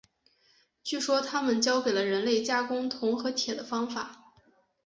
[0.83, 4.33] 据说他们教给了人类加工铜和铁的方法。